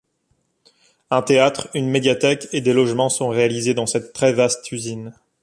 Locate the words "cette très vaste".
3.85-4.71